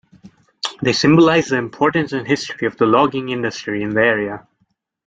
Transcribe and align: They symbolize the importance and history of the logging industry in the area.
They 0.81 0.93
symbolize 0.93 1.49
the 1.49 1.57
importance 1.57 2.11
and 2.11 2.25
history 2.27 2.65
of 2.65 2.75
the 2.77 2.87
logging 2.87 3.29
industry 3.29 3.83
in 3.83 3.91
the 3.91 4.01
area. 4.01 4.47